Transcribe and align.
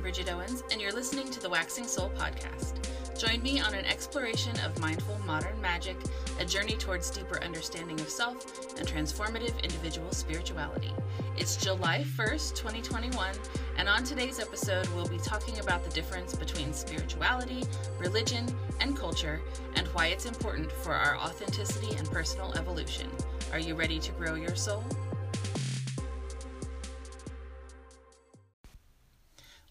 I'm 0.00 0.04
Bridget 0.04 0.32
Owens, 0.32 0.62
and 0.72 0.80
you're 0.80 0.94
listening 0.94 1.30
to 1.30 1.40
the 1.40 1.50
Waxing 1.50 1.86
Soul 1.86 2.10
podcast. 2.16 2.72
Join 3.18 3.42
me 3.42 3.60
on 3.60 3.74
an 3.74 3.84
exploration 3.84 4.58
of 4.60 4.80
mindful 4.80 5.18
modern 5.26 5.60
magic, 5.60 5.94
a 6.38 6.44
journey 6.46 6.72
towards 6.76 7.10
deeper 7.10 7.38
understanding 7.44 8.00
of 8.00 8.08
self, 8.08 8.78
and 8.78 8.88
transformative 8.88 9.62
individual 9.62 10.10
spirituality. 10.12 10.90
It's 11.36 11.54
July 11.58 12.02
1st, 12.16 12.56
2021, 12.56 13.34
and 13.76 13.90
on 13.90 14.02
today's 14.02 14.40
episode, 14.40 14.88
we'll 14.94 15.06
be 15.06 15.18
talking 15.18 15.58
about 15.58 15.84
the 15.84 15.90
difference 15.90 16.34
between 16.34 16.72
spirituality, 16.72 17.64
religion, 17.98 18.46
and 18.80 18.96
culture, 18.96 19.42
and 19.76 19.86
why 19.88 20.06
it's 20.06 20.24
important 20.24 20.72
for 20.72 20.94
our 20.94 21.18
authenticity 21.18 21.94
and 21.96 22.10
personal 22.10 22.54
evolution. 22.54 23.10
Are 23.52 23.58
you 23.58 23.74
ready 23.74 23.98
to 23.98 24.12
grow 24.12 24.34
your 24.34 24.56
soul? 24.56 24.82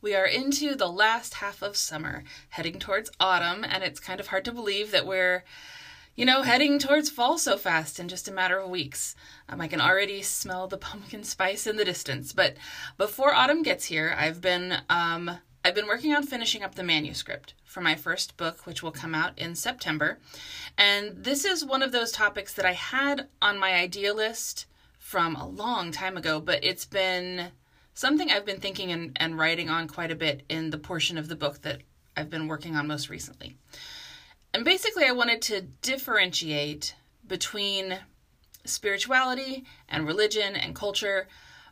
We 0.01 0.15
are 0.15 0.25
into 0.25 0.75
the 0.75 0.87
last 0.87 1.35
half 1.35 1.61
of 1.61 1.75
summer, 1.75 2.23
heading 2.49 2.79
towards 2.79 3.11
autumn, 3.19 3.65
and 3.65 3.83
it's 3.83 3.99
kind 3.99 4.21
of 4.21 4.27
hard 4.27 4.45
to 4.45 4.53
believe 4.53 4.91
that 4.91 5.05
we're, 5.05 5.43
you 6.15 6.25
know, 6.25 6.43
heading 6.43 6.79
towards 6.79 7.09
fall 7.09 7.37
so 7.37 7.57
fast 7.57 7.99
in 7.99 8.07
just 8.07 8.29
a 8.29 8.31
matter 8.31 8.59
of 8.59 8.69
weeks. 8.69 9.13
Um, 9.49 9.59
I 9.59 9.67
can 9.67 9.81
already 9.81 10.21
smell 10.21 10.67
the 10.67 10.77
pumpkin 10.89 11.25
spice 11.25 11.67
in 11.67 11.75
the 11.75 11.83
distance. 11.83 12.31
But 12.31 12.55
before 12.97 13.33
autumn 13.33 13.61
gets 13.61 13.85
here, 13.85 14.15
I've 14.17 14.39
been 14.39 14.77
um, 14.89 15.39
I've 15.65 15.75
been 15.75 15.87
working 15.87 16.15
on 16.15 16.23
finishing 16.23 16.63
up 16.63 16.75
the 16.75 16.83
manuscript 16.83 17.53
for 17.65 17.81
my 17.81 17.95
first 17.95 18.37
book, 18.37 18.65
which 18.65 18.81
will 18.81 18.91
come 18.91 19.13
out 19.13 19.37
in 19.37 19.53
September. 19.53 20.17
And 20.77 21.25
this 21.25 21.43
is 21.43 21.65
one 21.65 21.83
of 21.83 21.91
those 21.91 22.13
topics 22.13 22.53
that 22.53 22.65
I 22.65 22.71
had 22.71 23.27
on 23.41 23.59
my 23.59 23.73
idea 23.73 24.13
list 24.13 24.65
from 24.97 25.35
a 25.35 25.47
long 25.47 25.91
time 25.91 26.15
ago, 26.15 26.39
but 26.39 26.63
it's 26.63 26.85
been 26.85 27.51
something 27.99 28.31
I've 28.31 28.45
been 28.45 28.61
thinking 28.61 28.93
and, 28.93 29.11
and 29.17 29.37
writing 29.37 29.69
on 29.69 29.89
quite 29.89 30.09
a 30.09 30.15
bit 30.15 30.43
in 30.47 30.69
the 30.69 30.77
portion 30.77 31.17
of 31.17 31.27
the 31.27 31.35
book 31.35 31.61
that 31.63 31.81
I've 32.15 32.29
been 32.29 32.47
working 32.47 32.77
on 32.77 32.87
most 32.87 33.09
recently. 33.09 33.57
And 34.53 34.63
basically, 34.63 35.03
I 35.03 35.11
wanted 35.11 35.41
to 35.43 35.61
differentiate 35.81 36.95
between 37.27 37.99
spirituality 38.63 39.65
and 39.89 40.07
religion 40.07 40.55
and 40.55 40.73
culture 40.73 41.27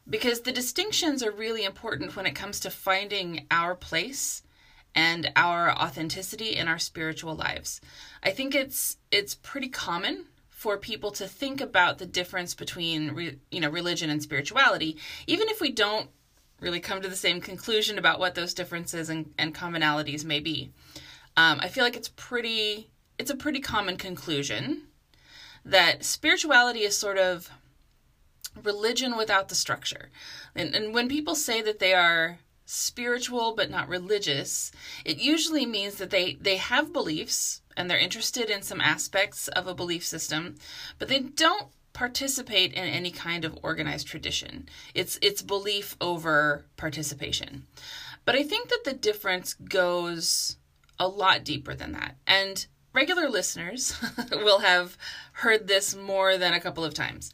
because 0.10 0.42
the 0.42 0.52
distinctions 0.52 1.24
are 1.24 1.32
really 1.32 1.64
important 1.64 2.16
when 2.18 2.26
it 2.26 2.36
comes 2.36 2.60
to 2.60 2.70
finding 2.70 3.48
our 3.50 3.74
place 3.74 4.44
and 4.94 5.32
our 5.38 5.72
authenticity 5.72 6.58
in 6.58 6.68
our 6.68 6.80
spiritual 6.80 7.36
lives. 7.36 7.80
I 8.22 8.32
think 8.32 8.54
it's 8.54 8.98
it's 9.12 9.36
pretty 9.36 9.70
common 9.70 10.26
for 10.58 10.76
people 10.76 11.12
to 11.12 11.28
think 11.28 11.62
about 11.62 12.00
the 12.00 12.06
difference 12.08 12.56
between 12.56 13.38
you 13.52 13.60
know 13.60 13.70
religion 13.70 14.10
and 14.10 14.24
spirituality 14.24 14.98
even 15.28 15.48
if 15.50 15.62
we 15.62 15.72
don't 15.72 16.10
really 16.60 16.80
come 16.80 17.00
to 17.00 17.08
the 17.08 17.16
same 17.16 17.40
conclusion 17.40 18.00
about 18.00 18.20
what 18.20 18.34
those 18.34 18.56
differences 18.56 19.08
and, 19.08 19.32
and 19.38 19.54
commonalities 19.54 20.26
may 20.26 20.40
be. 20.40 20.72
Um, 21.36 21.60
I 21.62 21.68
feel 21.68 21.84
like 21.84 21.96
it's 21.96 22.10
pretty 22.10 22.90
it's 23.20 23.30
a 23.30 23.36
pretty 23.36 23.60
common 23.60 23.98
conclusion 23.98 24.88
that 25.64 26.04
spirituality 26.04 26.80
is 26.80 26.98
sort 26.98 27.20
of 27.20 27.52
religion 28.64 29.16
without 29.16 29.50
the 29.50 29.56
structure. 29.56 30.10
And, 30.56 30.74
and 30.74 30.92
when 30.92 31.08
people 31.08 31.36
say 31.36 31.62
that 31.62 31.78
they 31.78 31.94
are 31.94 32.40
spiritual 32.66 33.54
but 33.56 33.70
not 33.70 33.88
religious, 33.88 34.72
it 35.06 35.18
usually 35.18 35.68
means 35.68 35.96
that 35.96 36.10
they, 36.10 36.34
they 36.42 36.58
have 36.58 36.94
beliefs 36.94 37.62
and 37.78 37.90
they're 37.90 37.98
interested 37.98 38.50
in 38.50 38.62
some 38.62 38.82
aspects 38.82 39.48
of 39.50 39.68
a 39.68 39.76
belief 39.76 40.06
system, 40.06 40.56
but 41.00 41.08
they 41.08 41.20
don't 41.20 41.68
participate 41.94 42.74
in 42.74 42.84
any 42.84 43.12
kind 43.12 43.46
of 43.46 43.58
organized 43.64 44.08
tradition. 44.08 44.68
It's 44.94 45.18
it's 45.22 45.42
belief 45.42 45.96
over 46.02 46.66
participation. 46.76 47.64
But 48.26 48.36
I 48.36 48.44
think 48.44 48.70
that 48.70 48.84
the 48.84 48.94
difference 48.94 49.54
goes 49.54 50.58
a 51.00 51.08
lot 51.08 51.46
deeper 51.46 51.74
than 51.74 51.94
that. 51.94 52.18
And 52.26 52.66
regular 52.94 53.30
listeners 53.30 53.96
will 54.32 54.60
have 54.60 54.98
heard 55.32 55.68
this 55.68 55.96
more 55.96 56.38
than 56.38 56.54
a 56.54 56.60
couple 56.60 56.84
of 56.84 56.94
times. 56.94 57.34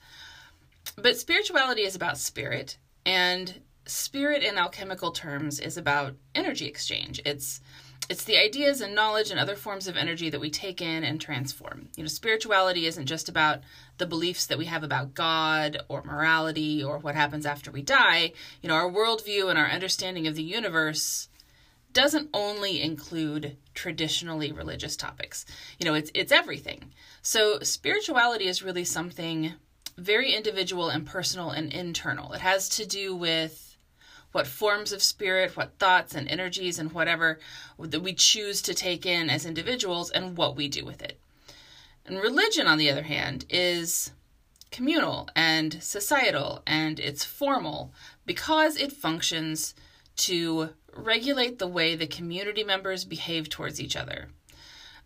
But 0.95 1.17
spirituality 1.17 1.81
is 1.81 1.95
about 1.95 2.17
spirit, 2.17 2.77
and 3.05 3.61
spirit 3.85 4.43
in 4.43 4.57
alchemical 4.57 5.11
terms 5.11 5.59
is 5.59 5.77
about 5.77 6.15
energy 6.35 6.67
exchange. 6.67 7.21
It's 7.25 7.61
it's 8.09 8.23
the 8.25 8.37
ideas 8.37 8.81
and 8.81 8.93
knowledge 8.93 9.31
and 9.31 9.39
other 9.39 9.55
forms 9.55 9.87
of 9.87 9.95
energy 9.95 10.29
that 10.29 10.41
we 10.41 10.49
take 10.49 10.81
in 10.81 11.03
and 11.03 11.19
transform. 11.19 11.89
You 11.95 12.03
know, 12.03 12.07
spirituality 12.07 12.85
isn't 12.85 13.05
just 13.05 13.29
about 13.29 13.59
the 13.97 14.05
beliefs 14.05 14.45
that 14.47 14.57
we 14.57 14.65
have 14.65 14.83
about 14.83 15.13
God 15.13 15.81
or 15.87 16.03
morality 16.03 16.83
or 16.83 16.97
what 16.97 17.15
happens 17.15 17.45
after 17.45 17.71
we 17.71 17.81
die. 17.81 18.33
You 18.61 18.69
know, 18.69 18.75
our 18.75 18.91
worldview 18.91 19.49
and 19.49 19.57
our 19.57 19.67
understanding 19.67 20.27
of 20.27 20.35
the 20.35 20.43
universe 20.43 21.29
doesn't 21.93 22.29
only 22.33 22.81
include 22.81 23.55
traditionally 23.73 24.51
religious 24.51 24.97
topics. 24.97 25.45
You 25.79 25.85
know, 25.85 25.93
it's 25.93 26.11
it's 26.13 26.31
everything. 26.31 26.91
So 27.21 27.59
spirituality 27.59 28.47
is 28.47 28.63
really 28.63 28.83
something 28.83 29.53
very 29.97 30.33
individual 30.33 30.89
and 30.89 31.05
personal 31.05 31.51
and 31.51 31.71
internal. 31.71 32.33
It 32.33 32.41
has 32.41 32.67
to 32.69 32.85
do 32.85 33.15
with 33.15 33.72
what 34.33 34.47
forms 34.47 34.91
of 34.91 35.01
spirit, 35.01 35.55
what 35.55 35.79
thoughts 35.79 36.13
and 36.13 36.27
energies 36.27 36.77
and 36.77 36.91
whatever 36.91 37.39
that 37.79 38.01
we 38.01 38.13
choose 38.13 38.61
to 38.63 38.73
take 38.73 39.05
in 39.05 39.29
as 39.29 39.45
individuals 39.45 40.11
and 40.11 40.35
what 40.35 40.57
we 40.57 40.67
do 40.67 40.83
with 40.83 41.01
it. 41.01 41.17
And 42.05 42.17
religion, 42.19 42.67
on 42.67 42.77
the 42.77 42.89
other 42.89 43.03
hand, 43.03 43.45
is 43.49 44.11
communal 44.71 45.29
and 45.35 45.81
societal 45.81 46.63
and 46.65 46.99
it's 46.99 47.23
formal 47.23 47.93
because 48.25 48.75
it 48.75 48.91
functions 48.91 49.75
to 50.15 50.69
regulate 50.95 51.59
the 51.59 51.67
way 51.67 51.95
the 51.95 52.07
community 52.07 52.63
members 52.63 53.05
behave 53.05 53.49
towards 53.49 53.79
each 53.79 53.95
other. 53.95 54.29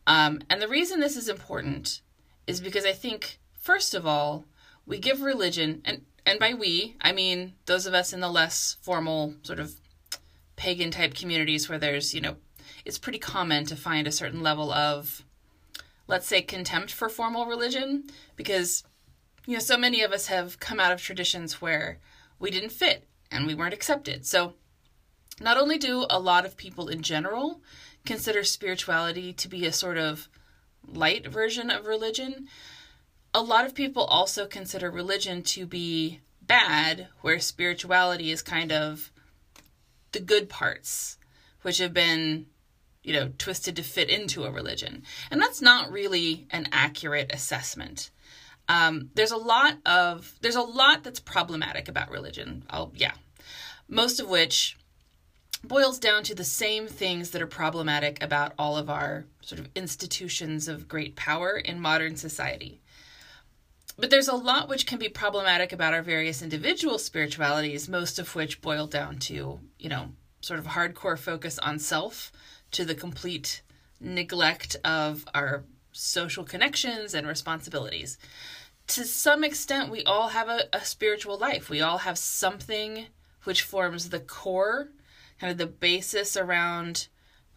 Um, 0.08 0.42
and 0.50 0.62
the 0.62 0.70
reason 0.70 1.00
this 1.00 1.18
is 1.18 1.28
important 1.28 2.02
is 2.48 2.62
because 2.62 2.86
I 2.86 2.94
think, 2.94 3.40
first 3.60 3.94
of 3.94 4.06
all, 4.06 4.46
we 4.86 5.00
give 5.00 5.22
religion, 5.22 5.82
and 5.84 6.04
and 6.28 6.40
by 6.40 6.54
we, 6.54 6.96
I 7.00 7.14
mean 7.14 7.54
those 7.66 7.86
of 7.86 7.94
us 7.94 8.12
in 8.12 8.20
the 8.20 8.30
less 8.30 8.76
formal 8.82 9.36
sort 9.44 9.60
of 9.60 9.80
pagan 10.58 10.92
type 10.92 11.14
communities 11.14 11.70
where 11.70 11.80
there's, 11.80 12.14
you 12.14 12.20
know, 12.20 12.36
it's 12.84 13.00
pretty 13.00 13.18
common 13.18 13.66
to 13.66 13.78
find 13.78 14.06
a 14.06 14.12
certain 14.12 14.42
level 14.42 14.70
of, 14.72 15.24
let's 16.06 16.28
say, 16.28 16.42
contempt 16.42 16.92
for 16.92 17.08
formal 17.08 17.46
religion 17.46 18.04
because, 18.36 18.84
you 19.46 19.54
know, 19.54 19.60
so 19.60 19.78
many 19.78 20.02
of 20.02 20.12
us 20.12 20.28
have 20.28 20.60
come 20.60 20.82
out 20.82 20.92
of 20.92 21.02
traditions 21.02 21.62
where 21.62 21.98
we 22.40 22.52
didn't 22.52 22.74
fit 22.74 23.08
and 23.32 23.48
we 23.48 23.56
weren't 23.56 23.74
accepted. 23.74 24.26
So, 24.26 24.54
not 25.40 25.58
only 25.58 25.78
do 25.78 26.06
a 26.10 26.20
lot 26.20 26.46
of 26.46 26.58
people 26.58 26.90
in 26.90 27.04
general 27.04 27.62
consider 28.06 28.44
spirituality 28.44 29.32
to 29.34 29.48
be 29.48 29.66
a 29.66 29.72
sort 29.72 29.98
of 29.98 30.28
light 30.86 31.28
version 31.28 31.70
of 31.70 31.86
religion, 31.86 32.48
a 33.38 33.42
lot 33.42 33.68
of 33.68 33.76
people 33.76 34.04
also 34.04 34.48
consider 34.48 34.90
religion 34.90 35.44
to 35.44 35.68
be 35.68 36.22
bad, 36.42 37.08
where 37.22 37.40
spirituality 37.40 38.32
is 38.32 38.42
kind 38.42 38.72
of 38.72 39.12
the 40.12 40.20
good 40.20 40.50
parts, 40.50 41.20
which 41.62 41.78
have 41.78 41.94
been, 41.94 42.48
you 43.04 43.14
know, 43.14 43.30
twisted 43.38 43.76
to 43.76 43.84
fit 43.84 44.10
into 44.10 44.46
a 44.46 44.50
religion. 44.52 45.04
And 45.30 45.40
that's 45.40 45.62
not 45.62 45.92
really 45.92 46.48
an 46.50 46.68
accurate 46.72 47.30
assessment. 47.32 48.10
Um, 48.68 49.12
there's 49.14 49.32
a 49.32 49.38
lot 49.38 49.78
of 49.86 50.34
there's 50.42 50.56
a 50.56 50.62
lot 50.62 51.04
that's 51.04 51.20
problematic 51.20 51.88
about 51.88 52.10
religion. 52.10 52.64
I'll 52.72 52.92
yeah, 52.96 53.14
most 53.88 54.20
of 54.20 54.28
which 54.28 54.78
boils 55.64 56.00
down 56.00 56.24
to 56.24 56.34
the 56.34 56.44
same 56.44 56.88
things 56.88 57.30
that 57.32 57.42
are 57.42 57.48
problematic 57.48 58.22
about 58.22 58.54
all 58.58 58.78
of 58.78 58.90
our 58.90 59.26
sort 59.42 59.60
of 59.60 59.70
institutions 59.76 60.68
of 60.68 60.88
great 60.88 61.16
power 61.16 61.52
in 61.52 61.80
modern 61.80 62.16
society. 62.16 62.82
But 64.00 64.12
there's 64.12 64.28
a 64.28 64.36
lot 64.36 64.70
which 64.70 64.86
can 64.86 65.00
be 65.00 65.10
problematic 65.10 65.74
about 65.74 65.94
our 65.94 66.04
various 66.04 66.44
individual 66.44 67.00
spiritualities, 67.00 67.90
most 67.90 68.20
of 68.20 68.36
which 68.36 68.62
boil 68.62 68.86
down 68.86 69.18
to, 69.20 69.60
you 69.80 69.90
know, 69.90 70.10
sort 70.42 70.60
of 70.60 70.68
hardcore 70.68 71.18
focus 71.18 71.58
on 71.60 71.80
self 71.80 72.32
to 72.72 72.86
the 72.86 72.94
complete 72.94 73.64
neglect 74.00 74.76
of 74.84 75.26
our 75.34 75.64
social 75.92 76.44
connections 76.44 77.16
and 77.16 77.26
responsibilities. 77.26 78.20
To 78.88 79.04
some 79.04 79.44
extent, 79.44 79.90
we 79.90 80.04
all 80.04 80.30
have 80.30 80.48
a, 80.48 80.66
a 80.72 80.86
spiritual 80.86 81.38
life. 81.38 81.70
We 81.70 81.82
all 81.82 82.00
have 82.00 82.20
something 82.20 83.08
which 83.46 83.64
forms 83.64 84.10
the 84.10 84.20
core, 84.20 84.90
kind 85.40 85.52
of 85.52 85.58
the 85.58 85.66
basis 85.66 86.38
around 86.38 87.08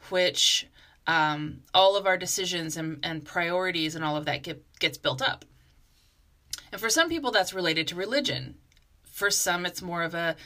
which 0.09 0.67
um, 1.07 1.63
all 1.75 1.97
of 1.97 2.07
our 2.07 2.17
decisions 2.17 2.79
and, 2.79 2.99
and 3.03 3.25
priorities 3.25 3.95
and 3.95 4.05
all 4.05 4.17
of 4.17 4.25
that 4.25 4.43
get, 4.43 4.65
gets 4.79 4.97
built 4.97 5.21
up. 5.21 5.45
And 6.73 6.81
for 6.81 6.91
some 6.91 7.09
people, 7.09 7.31
that's 7.31 7.55
related 7.55 7.89
to 7.89 7.95
religion. 7.95 8.57
For 9.05 9.31
some, 9.31 9.67
it's 9.67 9.83
more 9.83 10.03
of 10.03 10.15
a 10.15 10.37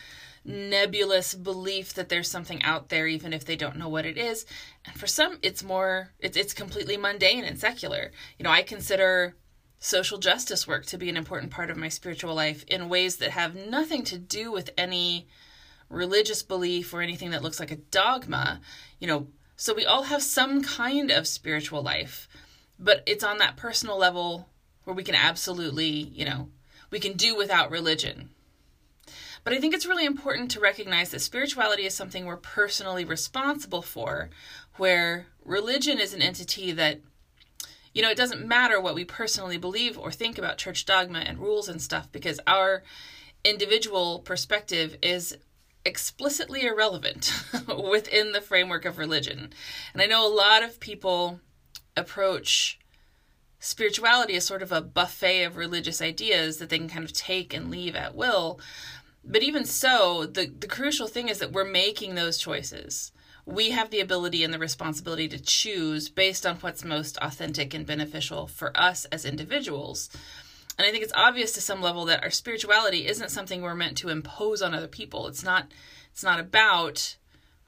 nebulous 0.44 1.34
belief 1.34 1.94
that 1.94 2.08
there's 2.08 2.30
something 2.30 2.62
out 2.62 2.88
there, 2.88 3.06
even 3.06 3.32
if 3.32 3.44
they 3.44 3.56
don't 3.56 3.76
know 3.76 3.88
what 3.88 4.06
it 4.06 4.18
is. 4.18 4.44
And 4.84 4.98
for 4.98 5.06
some, 5.06 5.38
it's 5.42 5.62
more, 5.62 6.10
it's, 6.18 6.36
it's 6.36 6.52
completely 6.52 6.96
mundane 6.96 7.44
and 7.44 7.58
secular. 7.58 8.10
You 8.38 8.44
know, 8.44 8.50
I 8.50 8.62
consider 8.62 9.36
social 9.78 10.18
justice 10.18 10.66
work 10.66 10.86
to 10.86 10.98
be 10.98 11.08
an 11.08 11.16
important 11.16 11.50
part 11.50 11.70
of 11.70 11.76
my 11.76 11.88
spiritual 11.88 12.34
life 12.34 12.64
in 12.68 12.88
ways 12.88 13.16
that 13.16 13.30
have 13.30 13.54
nothing 13.54 14.02
to 14.04 14.18
do 14.18 14.50
with 14.50 14.70
any 14.76 15.26
religious 15.90 16.42
belief 16.42 16.92
or 16.92 17.02
anything 17.02 17.30
that 17.30 17.42
looks 17.42 17.60
like 17.60 17.70
a 17.70 17.76
dogma, 17.76 18.60
you 18.98 19.06
know, 19.06 19.28
so 19.56 19.74
we 19.74 19.84
all 19.84 20.04
have 20.04 20.22
some 20.22 20.62
kind 20.62 21.10
of 21.10 21.28
spiritual 21.28 21.82
life, 21.82 22.28
but 22.78 23.02
it's 23.06 23.22
on 23.22 23.38
that 23.38 23.56
personal 23.56 23.96
level 23.96 24.48
where 24.84 24.94
we 24.94 25.04
can 25.04 25.14
absolutely, 25.14 25.88
you 25.88 26.24
know, 26.24 26.48
we 26.90 27.00
can 27.00 27.14
do 27.14 27.36
without 27.36 27.70
religion. 27.70 28.30
But 29.42 29.52
I 29.52 29.60
think 29.60 29.74
it's 29.74 29.86
really 29.86 30.06
important 30.06 30.50
to 30.52 30.60
recognize 30.60 31.10
that 31.10 31.20
spirituality 31.20 31.84
is 31.84 31.94
something 31.94 32.24
we're 32.24 32.36
personally 32.36 33.04
responsible 33.04 33.82
for, 33.82 34.30
where 34.76 35.26
religion 35.44 35.98
is 35.98 36.14
an 36.14 36.22
entity 36.22 36.72
that, 36.72 37.00
you 37.92 38.00
know, 38.00 38.10
it 38.10 38.16
doesn't 38.16 38.46
matter 38.46 38.80
what 38.80 38.94
we 38.94 39.04
personally 39.04 39.58
believe 39.58 39.98
or 39.98 40.10
think 40.10 40.38
about 40.38 40.56
church 40.56 40.86
dogma 40.86 41.18
and 41.18 41.38
rules 41.38 41.68
and 41.68 41.82
stuff 41.82 42.10
because 42.10 42.40
our 42.46 42.82
individual 43.44 44.20
perspective 44.20 44.96
is 45.02 45.36
explicitly 45.84 46.64
irrelevant 46.64 47.30
within 47.90 48.32
the 48.32 48.40
framework 48.40 48.86
of 48.86 48.96
religion. 48.96 49.52
And 49.92 50.00
I 50.00 50.06
know 50.06 50.26
a 50.26 50.34
lot 50.34 50.62
of 50.62 50.80
people 50.80 51.40
approach 51.96 52.78
spirituality 53.64 54.34
is 54.34 54.44
sort 54.44 54.62
of 54.62 54.72
a 54.72 54.82
buffet 54.82 55.44
of 55.44 55.56
religious 55.56 56.02
ideas 56.02 56.58
that 56.58 56.68
they 56.68 56.78
can 56.78 56.88
kind 56.88 57.04
of 57.04 57.14
take 57.14 57.54
and 57.54 57.70
leave 57.70 57.96
at 57.96 58.14
will. 58.14 58.60
But 59.24 59.42
even 59.42 59.64
so, 59.64 60.26
the, 60.26 60.46
the 60.46 60.66
crucial 60.66 61.06
thing 61.06 61.30
is 61.30 61.38
that 61.38 61.52
we're 61.52 61.64
making 61.64 62.14
those 62.14 62.36
choices. 62.36 63.10
We 63.46 63.70
have 63.70 63.90
the 63.90 64.00
ability 64.00 64.44
and 64.44 64.52
the 64.52 64.58
responsibility 64.58 65.28
to 65.28 65.42
choose 65.42 66.10
based 66.10 66.44
on 66.44 66.56
what's 66.56 66.84
most 66.84 67.16
authentic 67.18 67.72
and 67.72 67.86
beneficial 67.86 68.46
for 68.46 68.70
us 68.78 69.06
as 69.06 69.24
individuals. 69.24 70.10
And 70.78 70.86
I 70.86 70.90
think 70.90 71.02
it's 71.02 71.12
obvious 71.14 71.52
to 71.52 71.62
some 71.62 71.80
level 71.80 72.04
that 72.04 72.22
our 72.22 72.30
spirituality 72.30 73.06
isn't 73.06 73.30
something 73.30 73.62
we're 73.62 73.74
meant 73.74 73.96
to 73.98 74.10
impose 74.10 74.60
on 74.60 74.74
other 74.74 74.88
people. 74.88 75.26
It's 75.26 75.44
not 75.44 75.72
it's 76.12 76.24
not 76.24 76.38
about 76.38 77.16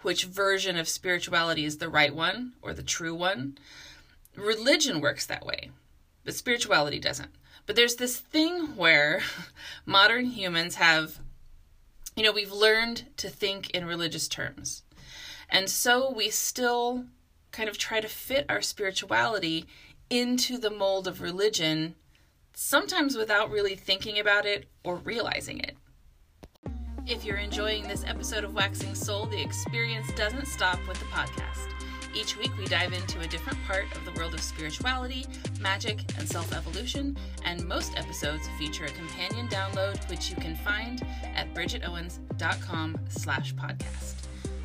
which 0.03 0.25
version 0.25 0.77
of 0.77 0.89
spirituality 0.89 1.65
is 1.65 1.79
the 1.79 1.89
right 1.89 2.15
one 2.15 2.53
or 2.63 2.75
the 2.75 2.83
true 2.83 3.15
one. 3.15 3.57
Religion 4.37 5.01
works 5.01 5.27
that 5.27 5.47
way, 5.47 5.71
but 6.27 6.35
spirituality 6.35 6.99
doesn't. 6.99 7.31
But 7.65 7.75
there's 7.75 7.97
this 7.97 8.19
thing 8.19 8.77
where 8.77 9.23
modern 9.87 10.27
humans 10.27 10.75
have 10.75 11.21
you 12.17 12.23
know, 12.23 12.33
we've 12.33 12.53
learned 12.53 13.05
to 13.19 13.29
think 13.29 13.71
in 13.71 13.85
religious 13.85 14.27
terms. 14.27 14.83
And 15.51 15.69
so 15.69 16.11
we 16.11 16.31
still 16.31 17.05
kind 17.53 17.69
of 17.69 17.77
try 17.77 18.01
to 18.01 18.09
fit 18.09 18.47
our 18.49 18.63
spirituality 18.63 19.67
into 20.09 20.57
the 20.57 20.71
mold 20.71 21.07
of 21.07 21.21
religion, 21.21 21.95
sometimes 22.55 23.17
without 23.17 23.51
really 23.51 23.75
thinking 23.75 24.19
about 24.19 24.47
it 24.47 24.67
or 24.83 24.97
realizing 24.97 25.61
it. 25.61 25.77
If 27.07 27.25
you're 27.25 27.37
enjoying 27.37 27.87
this 27.87 28.05
episode 28.05 28.45
of 28.45 28.55
Waxing 28.55 28.95
Soul, 28.95 29.27
the 29.27 29.41
experience 29.41 30.11
doesn't 30.15 30.47
stop 30.47 30.79
with 30.89 30.99
the 30.99 31.05
podcast. 31.07 31.71
Each 32.17 32.37
week, 32.39 32.57
we 32.57 32.65
dive 32.65 32.95
into 32.95 33.21
a 33.21 33.27
different 33.27 33.63
part 33.67 33.95
of 33.95 34.03
the 34.07 34.13
world 34.13 34.33
of 34.33 34.41
spirituality, 34.41 35.27
magic, 35.61 36.01
and 36.19 36.27
self 36.27 36.51
evolution, 36.55 37.15
and 37.45 37.63
most 37.67 37.95
episodes 37.95 38.49
feature 38.59 38.87
a 38.87 38.91
companion 38.91 39.47
download, 39.49 40.09
which 40.09 40.31
you 40.31 40.37
can 40.37 40.57
find 40.57 41.05
at 41.35 41.53
bridgetowens.com 41.53 42.97
slash 43.11 43.55
podcast. 43.55 44.15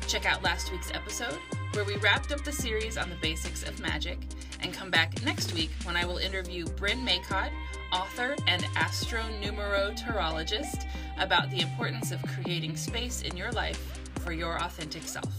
Check 0.08 0.24
out 0.24 0.42
last 0.42 0.72
week's 0.72 0.90
episode, 0.92 1.38
where 1.72 1.84
we 1.84 1.96
wrapped 1.96 2.32
up 2.32 2.42
the 2.42 2.52
series 2.52 2.96
on 2.96 3.10
the 3.10 3.16
basics 3.16 3.64
of 3.64 3.78
magic, 3.80 4.20
and 4.60 4.72
come 4.72 4.90
back 4.90 5.22
next 5.22 5.52
week 5.52 5.72
when 5.84 5.94
I 5.94 6.06
will 6.06 6.16
interview 6.16 6.64
Bryn 6.68 7.04
Maycott, 7.04 7.50
author 7.92 8.34
and 8.48 8.62
astronumerotarologist, 8.76 10.86
about 11.18 11.50
the 11.50 11.60
importance 11.60 12.12
of 12.12 12.22
creating 12.22 12.76
space 12.76 13.20
in 13.20 13.36
your 13.36 13.52
life 13.52 14.00
for 14.20 14.32
your 14.32 14.56
authentic 14.56 15.02
self. 15.02 15.30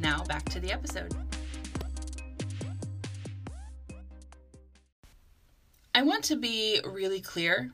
Now, 0.00 0.24
back 0.24 0.48
to 0.50 0.60
the 0.60 0.70
episode. 0.72 1.14
I 5.98 6.02
want 6.02 6.22
to 6.26 6.36
be 6.36 6.80
really 6.84 7.20
clear 7.20 7.72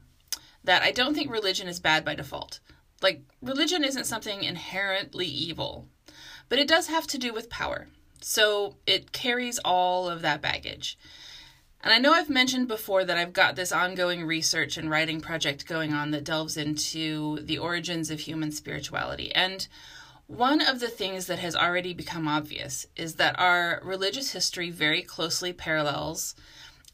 that 0.65 0.81
I 0.81 0.93
don't 0.93 1.13
think 1.15 1.31
religion 1.31 1.69
is 1.69 1.79
bad 1.79 2.07
by 2.07 2.15
default. 2.15 2.59
Like, 3.03 3.21
religion 3.43 3.85
isn't 3.85 4.07
something 4.07 4.45
inherently 4.45 5.27
evil, 5.27 5.89
but 6.49 6.59
it 6.59 6.67
does 6.67 6.87
have 6.87 7.07
to 7.09 7.19
do 7.19 7.35
with 7.35 7.51
power. 7.51 7.89
So 8.23 8.77
it 8.87 9.13
carries 9.13 9.59
all 9.59 10.09
of 10.09 10.23
that 10.23 10.41
baggage. 10.41 10.97
And 11.83 11.93
I 11.93 11.99
know 11.99 12.15
I've 12.15 12.31
mentioned 12.31 12.67
before 12.67 13.05
that 13.05 13.19
I've 13.19 13.35
got 13.35 13.57
this 13.57 13.73
ongoing 13.73 14.25
research 14.25 14.79
and 14.79 14.89
writing 14.89 15.21
project 15.21 15.67
going 15.67 15.93
on 15.93 16.11
that 16.13 16.25
delves 16.25 16.57
into 16.57 17.41
the 17.41 17.59
origins 17.59 18.11
of 18.11 18.21
human 18.21 18.53
spirituality. 18.53 19.35
And 19.35 19.69
one 20.29 20.63
of 20.63 20.81
the 20.81 20.89
things 20.89 21.27
that 21.27 21.41
has 21.41 21.55
already 21.55 21.93
become 21.93 22.27
obvious 22.27 22.87
is 22.97 23.17
that 23.17 23.39
our 23.39 23.83
religious 23.85 24.33
history 24.33 24.71
very 24.71 25.03
closely 25.03 25.53
parallels 25.53 26.35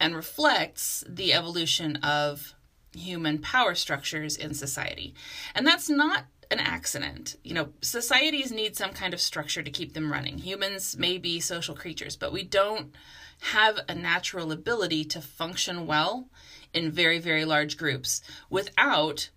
and 0.00 0.17
reflects 0.17 1.05
the 1.06 1.32
evolution 1.32 1.97
of 1.97 2.55
human 2.93 3.38
power 3.38 3.75
structures 3.75 4.37
in 4.37 4.55
society. 4.55 5.14
And 5.55 5.67
that's 5.67 5.88
not 5.88 6.25
an 6.50 6.58
accident. 6.58 7.37
You 7.44 7.55
know, 7.55 7.69
societies 7.81 8.50
need 8.50 8.76
some 8.76 8.91
kind 8.91 9.14
of 9.14 9.20
structure 9.20 9.62
to 9.62 9.70
keep 9.70 9.94
them 9.94 10.11
running. 10.11 10.38
Humans 10.38 10.97
may 10.97 11.19
be 11.19 11.38
social 11.38 11.76
creatures, 11.76 12.17
but 12.17 12.32
we 12.32 12.43
don't 12.43 12.93
have 13.43 13.79
a 13.88 13.94
natural 13.94 14.50
ability 14.50 15.05
to 15.05 15.20
function 15.20 15.87
well 15.87 16.29
in 16.73 16.91
very, 16.91 17.19
very 17.19 17.44
large 17.44 17.76
groups 17.76 18.20
without 18.49 19.31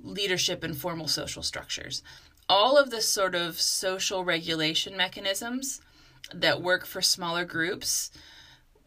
leadership 0.00 0.62
and 0.62 0.76
formal 0.76 1.08
social 1.08 1.42
structures. 1.42 2.02
All 2.48 2.76
of 2.76 2.90
the 2.90 3.00
sort 3.00 3.34
of 3.34 3.60
social 3.60 4.24
regulation 4.24 4.96
mechanisms 4.96 5.80
that 6.34 6.62
work 6.62 6.84
for 6.84 7.00
smaller 7.00 7.44
groups, 7.44 8.10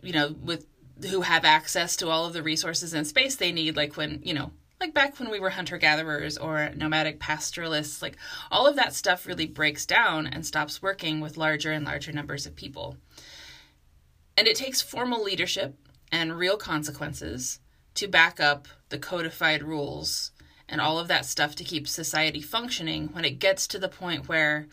you 0.02 0.14
know, 0.14 0.36
with 0.42 0.66
who 1.08 1.22
have 1.22 1.46
access 1.46 1.96
to 1.98 2.10
all 2.10 2.26
of 2.26 2.34
the 2.34 2.44
resources 2.44 2.94
and 2.94 3.08
space 3.08 3.36
they 3.36 3.52
need, 3.52 3.76
like 3.76 3.96
when, 3.96 4.22
you 4.24 4.34
know, 4.34 4.52
like 4.80 4.94
back 4.94 5.20
when 5.20 5.30
we 5.30 5.40
were 5.40 5.50
hunter 5.50 5.78
gatherers 5.78 6.38
or 6.38 6.70
nomadic 6.76 7.20
pastoralists, 7.20 8.02
like 8.02 8.18
all 8.50 8.66
of 8.66 8.76
that 8.76 8.94
stuff 8.94 9.26
really 9.26 9.46
breaks 9.46 9.86
down 9.86 10.26
and 10.26 10.46
stops 10.46 10.82
working 10.82 11.20
with 11.20 11.38
larger 11.38 11.72
and 11.72 11.86
larger 11.86 12.12
numbers 12.12 12.46
of 12.46 12.56
people. 12.56 12.98
And 14.38 14.48
it 14.48 14.56
takes 14.56 14.82
formal 14.82 15.24
leadership 15.24 15.76
and 16.12 16.38
real 16.38 16.58
consequences 16.58 17.60
to 17.96 18.08
back 18.08 18.40
up 18.40 18.68
the 18.88 18.98
codified 18.98 19.64
rules 19.64 20.32
and 20.70 20.80
all 20.80 20.98
of 20.98 21.08
that 21.10 21.26
stuff 21.26 21.56
to 21.56 21.64
keep 21.64 21.88
society 21.88 22.42
functioning 22.42 23.10
when 23.12 23.26
it 23.26 23.40
gets 23.40 23.68
to 23.68 23.80
the 23.80 23.90
point 23.90 24.30
where 24.30 24.68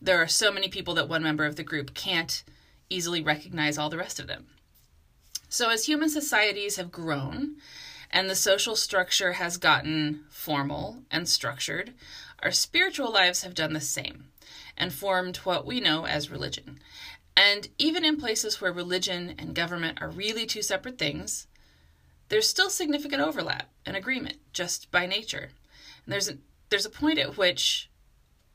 there 0.00 0.20
are 0.20 0.28
so 0.28 0.50
many 0.50 0.68
people 0.68 0.94
that 0.94 1.08
one 1.08 1.22
member 1.22 1.44
of 1.44 1.54
the 1.54 1.62
group 1.62 1.94
can't 1.94 2.42
easily 2.90 3.22
recognize 3.22 3.78
all 3.78 3.88
the 3.88 3.96
rest 3.96 4.18
of 4.18 4.26
them. 4.26 4.46
So, 5.52 5.68
as 5.68 5.84
human 5.84 6.08
societies 6.08 6.76
have 6.76 6.90
grown 6.90 7.56
and 8.10 8.30
the 8.30 8.34
social 8.34 8.74
structure 8.74 9.34
has 9.34 9.58
gotten 9.58 10.24
formal 10.30 11.02
and 11.10 11.28
structured, 11.28 11.92
our 12.42 12.52
spiritual 12.52 13.12
lives 13.12 13.42
have 13.42 13.54
done 13.54 13.74
the 13.74 13.80
same 13.82 14.28
and 14.78 14.94
formed 14.94 15.36
what 15.44 15.66
we 15.66 15.78
know 15.78 16.06
as 16.06 16.30
religion. 16.30 16.80
And 17.36 17.68
even 17.76 18.02
in 18.02 18.16
places 18.16 18.62
where 18.62 18.72
religion 18.72 19.34
and 19.36 19.54
government 19.54 20.00
are 20.00 20.08
really 20.08 20.46
two 20.46 20.62
separate 20.62 20.96
things, 20.96 21.48
there's 22.30 22.48
still 22.48 22.70
significant 22.70 23.20
overlap 23.20 23.68
and 23.84 23.94
agreement 23.94 24.38
just 24.54 24.90
by 24.90 25.04
nature. 25.04 25.50
And 26.06 26.12
there's 26.14 26.30
a, 26.30 26.38
there's 26.70 26.86
a 26.86 26.90
point 26.90 27.18
at 27.18 27.36
which 27.36 27.90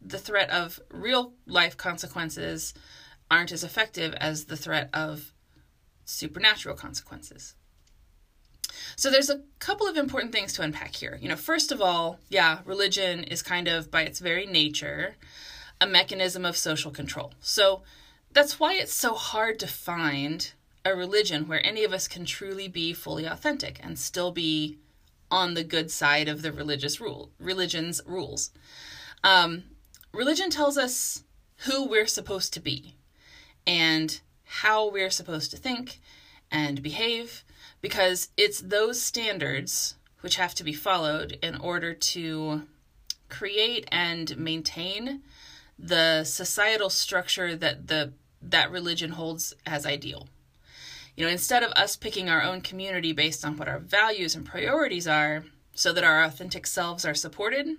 the 0.01 0.17
threat 0.17 0.49
of 0.49 0.79
real 0.89 1.33
life 1.45 1.77
consequences 1.77 2.73
aren't 3.29 3.51
as 3.51 3.63
effective 3.63 4.15
as 4.15 4.45
the 4.45 4.57
threat 4.57 4.89
of 4.95 5.31
supernatural 6.07 6.75
consequences. 6.75 7.55
So 8.95 9.11
there's 9.11 9.29
a 9.29 9.41
couple 9.59 9.87
of 9.87 9.97
important 9.97 10.31
things 10.31 10.53
to 10.53 10.61
unpack 10.61 10.95
here. 10.95 11.19
You 11.21 11.29
know, 11.29 11.35
first 11.35 11.71
of 11.71 11.81
all, 11.81 12.19
yeah, 12.29 12.59
religion 12.65 13.23
is 13.23 13.43
kind 13.43 13.67
of 13.67 13.91
by 13.91 14.01
its 14.01 14.19
very 14.19 14.45
nature 14.45 15.15
a 15.79 15.85
mechanism 15.85 16.45
of 16.45 16.57
social 16.57 16.89
control. 16.89 17.33
So 17.39 17.83
that's 18.31 18.59
why 18.59 18.73
it's 18.73 18.93
so 18.93 19.13
hard 19.13 19.59
to 19.59 19.67
find 19.67 20.51
a 20.83 20.95
religion 20.95 21.47
where 21.47 21.65
any 21.65 21.83
of 21.83 21.93
us 21.93 22.07
can 22.07 22.25
truly 22.25 22.67
be 22.67 22.93
fully 22.93 23.25
authentic 23.25 23.79
and 23.83 23.99
still 23.99 24.31
be 24.31 24.77
on 25.29 25.53
the 25.53 25.63
good 25.63 25.91
side 25.91 26.27
of 26.29 26.41
the 26.41 26.51
religious 26.51 27.01
rule 27.01 27.31
religion's 27.39 28.01
rules. 28.05 28.51
Um, 29.23 29.63
religion 30.13 30.49
tells 30.49 30.77
us 30.77 31.23
who 31.65 31.85
we're 31.85 32.07
supposed 32.07 32.53
to 32.53 32.59
be 32.59 32.95
and 33.65 34.21
how 34.47 34.89
we're 34.89 35.09
supposed 35.09 35.51
to 35.51 35.57
think 35.57 35.99
and 36.51 36.81
behave 36.81 37.43
because 37.81 38.29
it's 38.37 38.61
those 38.61 39.01
standards 39.01 39.95
which 40.21 40.37
have 40.37 40.55
to 40.55 40.63
be 40.63 40.73
followed 40.73 41.37
in 41.41 41.55
order 41.57 41.93
to 41.93 42.63
create 43.29 43.87
and 43.91 44.37
maintain 44.37 45.21
the 45.77 46.23
societal 46.23 46.89
structure 46.89 47.55
that 47.55 47.87
the 47.87 48.13
that 48.41 48.71
religion 48.71 49.11
holds 49.11 49.53
as 49.65 49.85
ideal. 49.85 50.27
You 51.15 51.25
know, 51.25 51.31
instead 51.31 51.63
of 51.63 51.71
us 51.71 51.95
picking 51.95 52.29
our 52.29 52.43
own 52.43 52.61
community 52.61 53.11
based 53.11 53.43
on 53.43 53.57
what 53.57 53.67
our 53.67 53.79
values 53.79 54.35
and 54.35 54.45
priorities 54.45 55.07
are 55.07 55.43
so 55.73 55.91
that 55.91 56.03
our 56.03 56.23
authentic 56.23 56.67
selves 56.67 57.03
are 57.03 57.15
supported, 57.15 57.77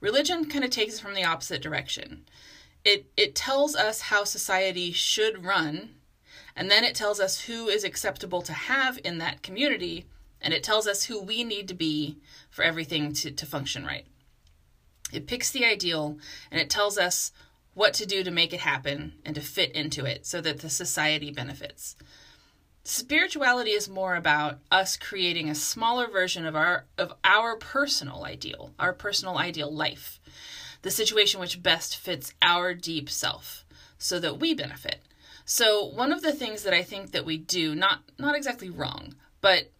Religion 0.00 0.44
kind 0.44 0.64
of 0.64 0.70
takes 0.70 0.96
it 0.96 1.00
from 1.00 1.14
the 1.14 1.24
opposite 1.24 1.62
direction. 1.62 2.26
It 2.86 3.06
it 3.16 3.34
tells 3.34 3.74
us 3.74 4.00
how 4.00 4.24
society 4.24 4.92
should 4.92 5.44
run, 5.44 5.90
and 6.54 6.70
then 6.70 6.84
it 6.84 6.94
tells 6.94 7.20
us 7.20 7.42
who 7.42 7.68
is 7.68 7.84
acceptable 7.84 8.42
to 8.42 8.52
have 8.52 8.98
in 9.02 9.18
that 9.18 9.42
community, 9.42 10.06
and 10.40 10.54
it 10.54 10.62
tells 10.62 10.86
us 10.86 11.04
who 11.04 11.20
we 11.20 11.42
need 11.42 11.66
to 11.68 11.74
be 11.74 12.18
for 12.48 12.62
everything 12.62 13.12
to, 13.14 13.32
to 13.32 13.44
function 13.44 13.84
right. 13.84 14.06
It 15.12 15.26
picks 15.26 15.50
the 15.50 15.64
ideal 15.64 16.18
and 16.50 16.60
it 16.60 16.70
tells 16.70 16.96
us 16.98 17.32
what 17.74 17.92
to 17.94 18.06
do 18.06 18.24
to 18.24 18.30
make 18.30 18.52
it 18.52 18.60
happen 18.60 19.14
and 19.24 19.34
to 19.34 19.40
fit 19.40 19.72
into 19.72 20.04
it 20.04 20.24
so 20.24 20.40
that 20.40 20.60
the 20.60 20.70
society 20.70 21.30
benefits. 21.30 21.96
Spirituality 22.84 23.70
is 23.70 23.88
more 23.88 24.14
about 24.14 24.58
us 24.70 24.96
creating 24.96 25.50
a 25.50 25.54
smaller 25.54 26.06
version 26.06 26.46
of 26.46 26.54
our 26.54 26.86
of 26.96 27.12
our 27.24 27.56
personal 27.56 28.24
ideal, 28.24 28.70
our 28.78 28.92
personal 28.92 29.38
ideal 29.38 29.72
life. 29.72 30.20
The 30.86 30.92
situation 30.92 31.40
which 31.40 31.64
best 31.64 31.96
fits 31.96 32.32
our 32.40 32.72
deep 32.72 33.10
self 33.10 33.66
so 33.98 34.20
that 34.20 34.38
we 34.38 34.54
benefit. 34.54 35.00
So 35.44 35.84
one 35.84 36.12
of 36.12 36.22
the 36.22 36.30
things 36.30 36.62
that 36.62 36.72
I 36.72 36.84
think 36.84 37.10
that 37.10 37.24
we 37.24 37.38
do, 37.38 37.74
not 37.74 38.04
not 38.20 38.36
exactly 38.36 38.70
wrong, 38.70 39.16
but 39.40 39.72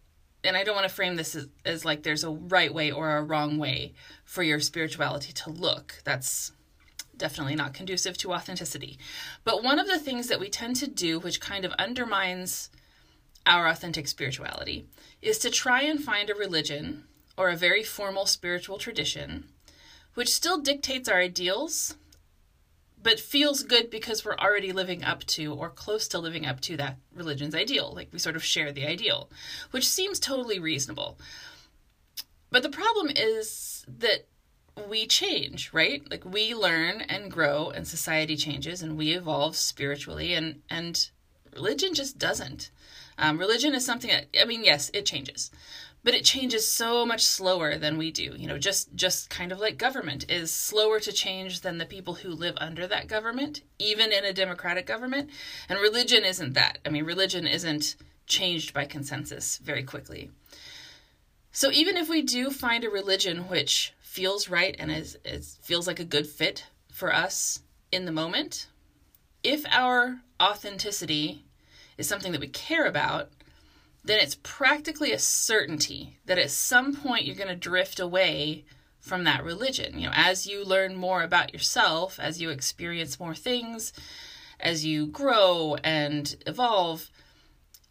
and 0.43 0.57
I 0.57 0.65
don't 0.65 0.75
want 0.75 0.85
to 0.85 0.93
frame 0.93 1.15
this 1.15 1.33
as, 1.33 1.47
as 1.63 1.85
like 1.85 2.03
there's 2.03 2.25
a 2.25 2.31
right 2.31 2.73
way 2.73 2.91
or 2.91 3.15
a 3.15 3.23
wrong 3.23 3.57
way 3.57 3.93
for 4.25 4.43
your 4.43 4.59
spirituality 4.59 5.31
to 5.31 5.49
look. 5.49 6.01
That's 6.03 6.51
definitely 7.15 7.55
not 7.55 7.73
conducive 7.73 8.17
to 8.17 8.33
authenticity. 8.33 8.99
But 9.45 9.63
one 9.63 9.79
of 9.79 9.87
the 9.87 9.99
things 9.99 10.27
that 10.27 10.41
we 10.41 10.49
tend 10.49 10.75
to 10.75 10.87
do, 10.87 11.21
which 11.21 11.39
kind 11.39 11.63
of 11.63 11.71
undermines 11.79 12.69
our 13.45 13.69
authentic 13.69 14.09
spirituality, 14.09 14.89
is 15.21 15.39
to 15.39 15.49
try 15.49 15.83
and 15.83 16.03
find 16.03 16.29
a 16.29 16.35
religion 16.35 17.05
or 17.37 17.47
a 17.47 17.55
very 17.55 17.81
formal 17.81 18.25
spiritual 18.25 18.77
tradition 18.77 19.45
which 20.17 20.33
still 20.33 20.59
dictates 20.59 21.07
our 21.07 21.19
ideals 21.19 21.93
but 23.03 23.19
feels 23.19 23.61
good 23.61 23.91
because 23.91 24.25
we're 24.25 24.35
already 24.39 24.71
living 24.71 25.03
up 25.03 25.23
to 25.25 25.53
or 25.53 25.69
close 25.69 26.07
to 26.07 26.17
living 26.17 26.43
up 26.43 26.59
to 26.59 26.75
that 26.75 26.97
religion's 27.13 27.53
ideal. 27.53 27.93
Like 27.93 28.09
we 28.11 28.17
sort 28.17 28.35
of 28.35 28.43
share 28.43 28.71
the 28.71 28.87
ideal, 28.87 29.29
which 29.69 29.87
seems 29.87 30.19
totally 30.19 30.57
reasonable. 30.57 31.19
But 32.49 32.63
the 32.63 32.69
problem 32.69 33.11
is 33.15 33.85
that 33.87 34.25
we 34.89 35.05
change, 35.05 35.71
right? 35.71 36.01
Like 36.09 36.25
we 36.25 36.55
learn 36.55 37.01
and 37.01 37.31
grow 37.31 37.69
and 37.69 37.87
society 37.87 38.35
changes 38.35 38.81
and 38.81 38.97
we 38.97 39.11
evolve 39.11 39.55
spiritually 39.55 40.33
and 40.33 40.63
and 40.67 41.11
religion 41.53 41.93
just 41.93 42.17
doesn't. 42.17 42.71
Um, 43.19 43.37
religion 43.37 43.75
is 43.75 43.85
something 43.85 44.09
that 44.09 44.25
I 44.41 44.45
mean, 44.45 44.63
yes, 44.63 44.89
it 44.95 45.05
changes, 45.05 45.51
but 46.03 46.13
it 46.13 46.23
changes 46.23 46.69
so 46.69 47.05
much 47.05 47.23
slower 47.23 47.77
than 47.77 47.97
we 47.97 48.11
do 48.11 48.33
you 48.37 48.47
know 48.47 48.57
just 48.57 48.93
just 48.95 49.29
kind 49.29 49.51
of 49.51 49.59
like 49.59 49.77
government 49.77 50.29
is 50.29 50.51
slower 50.51 50.99
to 50.99 51.11
change 51.11 51.61
than 51.61 51.77
the 51.77 51.85
people 51.85 52.15
who 52.15 52.29
live 52.29 52.55
under 52.57 52.87
that 52.87 53.07
government 53.07 53.61
even 53.79 54.11
in 54.11 54.25
a 54.25 54.33
democratic 54.33 54.85
government. 54.85 55.29
And 55.69 55.79
religion 55.79 56.23
isn't 56.23 56.53
that. 56.53 56.79
I 56.85 56.89
mean 56.89 57.05
religion 57.05 57.47
isn't 57.47 57.95
changed 58.25 58.73
by 58.73 58.85
consensus 58.85 59.57
very 59.57 59.83
quickly. 59.83 60.31
So 61.51 61.71
even 61.71 61.97
if 61.97 62.09
we 62.09 62.21
do 62.21 62.51
find 62.51 62.83
a 62.83 62.89
religion 62.89 63.47
which 63.47 63.93
feels 63.99 64.49
right 64.49 64.75
and 64.77 64.91
is, 64.91 65.17
is 65.25 65.57
feels 65.61 65.87
like 65.87 65.99
a 65.99 66.05
good 66.05 66.27
fit 66.27 66.65
for 66.91 67.13
us 67.13 67.61
in 67.91 68.05
the 68.05 68.11
moment 68.11 68.67
if 69.43 69.65
our 69.71 70.19
authenticity 70.41 71.45
is 71.97 72.07
something 72.07 72.31
that 72.31 72.41
we 72.41 72.47
care 72.47 72.85
about 72.85 73.29
then 74.07 74.19
it's 74.19 74.37
practically 74.41 75.11
a 75.11 75.19
certainty 75.19 76.17
that 76.25 76.37
at 76.37 76.51
some 76.51 76.95
point 76.95 77.25
you're 77.25 77.35
going 77.35 77.47
to 77.47 77.55
drift 77.55 77.99
away 77.99 78.65
from 78.99 79.23
that 79.23 79.43
religion. 79.43 79.99
You 79.99 80.07
know, 80.07 80.13
as 80.15 80.47
you 80.47 80.63
learn 80.63 80.95
more 80.95 81.23
about 81.23 81.53
yourself, 81.53 82.19
as 82.19 82.41
you 82.41 82.49
experience 82.49 83.19
more 83.19 83.35
things, 83.35 83.93
as 84.59 84.85
you 84.85 85.07
grow 85.07 85.75
and 85.83 86.35
evolve, 86.45 87.09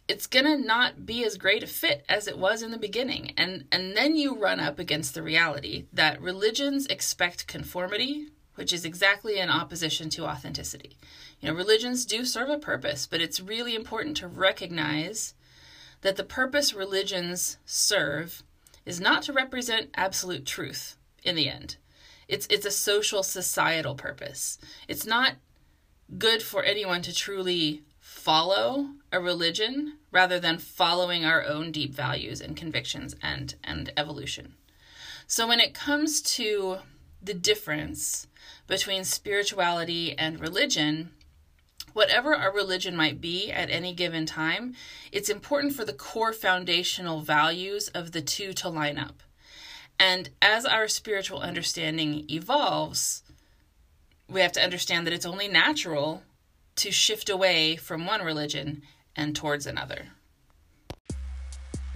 it's 0.07 0.27
going 0.27 0.45
to 0.45 0.57
not 0.57 1.05
be 1.05 1.25
as 1.25 1.37
great 1.37 1.63
a 1.63 1.67
fit 1.67 2.05
as 2.07 2.27
it 2.27 2.37
was 2.37 2.61
in 2.61 2.71
the 2.71 2.77
beginning. 2.77 3.33
And 3.37 3.65
and 3.71 3.95
then 3.95 4.15
you 4.15 4.35
run 4.35 4.59
up 4.59 4.79
against 4.79 5.13
the 5.13 5.23
reality 5.23 5.85
that 5.91 6.21
religions 6.21 6.85
expect 6.87 7.47
conformity, 7.47 8.27
which 8.55 8.71
is 8.71 8.85
exactly 8.85 9.37
in 9.39 9.49
opposition 9.49 10.09
to 10.11 10.25
authenticity. 10.25 10.97
You 11.41 11.49
know, 11.49 11.55
religions 11.55 12.05
do 12.05 12.25
serve 12.25 12.49
a 12.49 12.57
purpose, 12.57 13.05
but 13.05 13.21
it's 13.21 13.39
really 13.39 13.75
important 13.75 14.17
to 14.17 14.27
recognize 14.27 15.33
that 16.01 16.15
the 16.15 16.23
purpose 16.23 16.73
religions 16.73 17.57
serve 17.65 18.43
is 18.85 18.99
not 18.99 19.23
to 19.23 19.33
represent 19.33 19.89
absolute 19.95 20.45
truth 20.45 20.95
in 21.23 21.35
the 21.35 21.49
end. 21.49 21.77
It's 22.27 22.47
it's 22.49 22.65
a 22.65 22.71
social 22.71 23.23
societal 23.23 23.95
purpose. 23.95 24.57
It's 24.87 25.05
not 25.05 25.33
good 26.17 26.41
for 26.41 26.63
anyone 26.63 27.01
to 27.03 27.13
truly 27.13 27.83
follow 27.99 28.91
a 29.11 29.19
religion 29.19 29.97
rather 30.11 30.39
than 30.39 30.57
following 30.57 31.25
our 31.25 31.43
own 31.45 31.71
deep 31.71 31.93
values 31.93 32.41
and 32.41 32.55
convictions 32.55 33.15
and 33.21 33.55
and 33.63 33.91
evolution. 33.97 34.53
So 35.27 35.47
when 35.47 35.59
it 35.59 35.73
comes 35.73 36.21
to 36.21 36.77
the 37.21 37.33
difference 37.33 38.27
between 38.67 39.03
spirituality 39.03 40.17
and 40.17 40.39
religion, 40.39 41.11
whatever 41.97 42.35
our 42.35 42.53
religion 42.53 42.95
might 42.95 43.19
be 43.19 43.51
at 43.51 43.71
any 43.71 43.91
given 43.91 44.23
time, 44.23 44.75
it's 45.11 45.29
important 45.29 45.73
for 45.73 45.83
the 45.83 45.91
core 45.91 46.31
foundational 46.31 47.21
values 47.21 47.87
of 47.87 48.11
the 48.11 48.21
two 48.21 48.53
to 48.53 48.69
line 48.69 48.99
up. 48.99 49.23
And 49.99 50.29
as 50.39 50.63
our 50.63 50.87
spiritual 50.87 51.39
understanding 51.39 52.23
evolves, 52.29 53.23
we 54.29 54.41
have 54.41 54.51
to 54.51 54.63
understand 54.63 55.07
that 55.07 55.13
it's 55.13 55.25
only 55.25 55.47
natural 55.47 56.21
to 56.75 56.91
shift 56.91 57.31
away 57.31 57.75
from 57.77 58.05
one 58.05 58.21
religion 58.21 58.83
and 59.15 59.35
towards 59.35 59.65
another. 59.65 60.09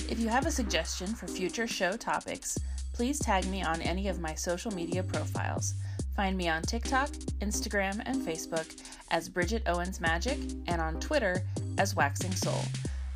If 0.10 0.20
you 0.20 0.30
have 0.30 0.48
a 0.48 0.52
suggestion 0.52 1.14
for 1.14 1.28
future 1.28 1.68
show 1.68 1.96
topics, 1.96 2.58
please 2.92 3.20
tag 3.20 3.46
me 3.46 3.62
on 3.62 3.84
any 3.84 4.08
of 4.08 4.20
my 4.20 4.34
social 4.34 4.72
media 4.72 5.04
profiles. 5.04 5.76
Find 6.22 6.38
me 6.38 6.50
on 6.50 6.62
TikTok, 6.62 7.10
Instagram, 7.42 8.00
and 8.06 8.22
Facebook 8.22 8.80
as 9.10 9.28
Bridget 9.28 9.64
Owens 9.66 10.00
Magic 10.00 10.38
and 10.68 10.80
on 10.80 11.00
Twitter 11.00 11.42
as 11.80 11.96
Waxing 11.96 12.34
Soul. 12.34 12.62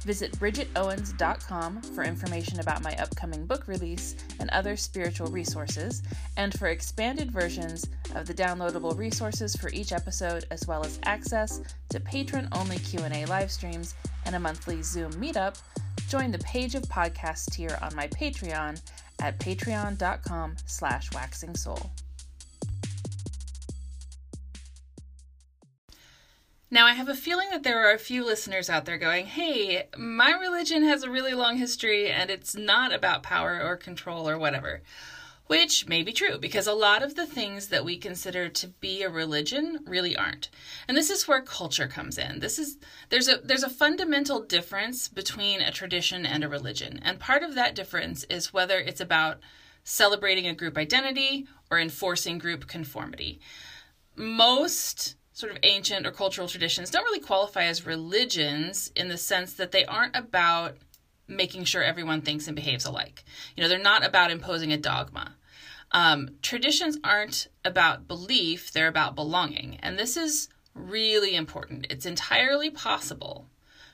Visit 0.02 0.32
bridgetowens.com 0.40 1.84
for 1.84 2.04
information 2.04 2.62
about 2.62 2.82
my 2.82 2.96
upcoming 2.96 3.46
book 3.46 3.68
release 3.68 4.16
and 4.40 4.50
other 4.50 4.76
spiritual 4.76 5.28
resources, 5.28 6.02
and 6.36 6.58
for 6.58 6.70
expanded 6.70 7.30
versions 7.30 7.86
of 8.16 8.26
the 8.26 8.34
downloadable 8.34 8.98
resources 8.98 9.56
for 9.56 9.70
each 9.70 9.92
episode, 9.92 10.46
as 10.50 10.66
well 10.66 10.84
as 10.84 11.00
access 11.04 11.62
to 11.90 12.00
patron-only 12.00 12.80
Q&A 12.80 13.26
live 13.26 13.52
streams 13.52 13.94
and 14.26 14.34
a 14.36 14.40
monthly 14.40 14.82
Zoom 14.82 15.14
meetup. 15.14 15.62
Join 16.10 16.32
the 16.32 16.40
Page 16.40 16.74
of 16.74 16.82
Podcast 16.86 17.52
tier 17.52 17.78
on 17.84 17.96
my 17.96 18.08
Patreon 18.08 18.82
at 19.20 19.40
patreon.com 19.40 20.56
Now, 26.76 26.88
I 26.88 26.92
have 26.92 27.08
a 27.08 27.16
feeling 27.16 27.52
that 27.52 27.64
there 27.64 27.88
are 27.88 27.94
a 27.94 27.98
few 27.98 28.26
listeners 28.26 28.70
out 28.70 28.84
there 28.84 28.98
going, 28.98 29.28
hey, 29.28 29.88
my 29.98 30.32
religion 30.32 30.84
has 30.84 31.04
a 31.04 31.10
really 31.10 31.34
long 31.34 31.56
history 31.56 32.12
and 32.12 32.30
it's 32.30 32.54
not 32.54 32.94
about 32.94 33.24
power 33.24 33.62
or 33.64 33.78
control 33.78 34.28
or 34.28 34.38
whatever. 34.38 34.82
Which 35.48 35.88
may 35.88 36.04
be 36.04 36.12
true 36.12 36.38
because 36.38 36.68
a 36.68 36.74
lot 36.74 37.02
of 37.02 37.16
the 37.16 37.26
things 37.26 37.70
that 37.70 37.86
we 37.86 37.98
consider 37.98 38.50
to 38.50 38.68
be 38.68 39.04
a 39.04 39.10
religion 39.10 39.86
really 39.88 40.18
aren't. 40.18 40.50
And 40.86 40.98
this 40.98 41.10
is 41.10 41.30
where 41.30 41.42
culture 41.42 41.88
comes 41.88 42.18
in. 42.18 42.40
This 42.40 42.60
is 42.60 42.78
there's 43.08 43.30
a 43.30 43.38
there's 43.38 43.64
a 43.64 43.70
fundamental 43.70 44.42
difference 44.42 45.08
between 45.08 45.62
a 45.62 45.72
tradition 45.72 46.26
and 46.26 46.44
a 46.44 46.50
religion. 46.50 47.00
And 47.04 47.22
part 47.22 47.42
of 47.42 47.56
that 47.56 47.76
difference 47.76 48.26
is 48.26 48.52
whether 48.52 48.80
it's 48.80 49.00
about 49.00 49.40
celebrating 49.86 50.46
a 50.46 50.54
group 50.54 50.78
identity 50.78 51.48
or 51.72 51.80
enforcing 51.80 52.38
group 52.38 52.68
conformity. 52.68 53.40
Most 54.18 55.16
sort 55.36 55.52
of 55.52 55.60
ancient 55.64 56.08
or 56.08 56.12
cultural 56.12 56.48
traditions 56.48 56.90
don't 56.90 57.04
really 57.04 57.20
qualify 57.20 57.66
as 57.66 57.86
religions 57.86 58.90
in 58.96 59.10
the 59.10 59.18
sense 59.18 59.54
that 59.56 59.74
they 59.74 59.84
aren't 59.84 60.16
about 60.16 60.78
making 61.28 61.66
sure 61.66 61.84
everyone 61.84 62.22
thinks 62.22 62.48
and 62.48 62.56
behaves 62.56 62.86
alike. 62.86 63.26
You 63.56 63.62
know, 63.62 63.68
they're 63.68 63.78
not 63.78 64.06
about 64.06 64.32
imposing 64.32 64.72
a 64.72 64.78
dogma. 64.78 65.36
Um, 65.92 66.30
traditions 66.42 66.98
aren't 67.04 67.50
about 67.66 68.08
belief, 68.08 68.72
they're 68.72 68.88
about 68.88 69.14
belonging. 69.14 69.78
And 69.84 70.00
this 70.00 70.16
is 70.16 70.48
really 70.74 71.36
important. 71.36 71.88
It's 71.90 72.06
entirely 72.06 72.70
possible 72.70 73.50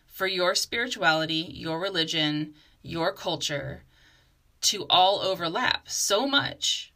for 0.05 0.27
your 0.27 0.53
spirituality, 0.53 1.47
your 1.49 1.79
religion, 1.79 2.53
your 2.83 3.11
culture 3.11 3.83
to 4.61 4.85
all 4.91 5.21
overlap 5.21 5.89
so 5.89 6.27
much 6.27 6.93